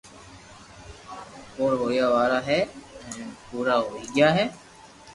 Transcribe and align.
پور 1.55 1.71
ھويا 1.79 2.05
وارا 2.13 2.39
ھي 2.47 2.59
ھين 3.15 3.27
پورا 3.49 3.75
ھوئي 3.85 4.03
گيا 4.15 4.29
ھي 4.37 4.45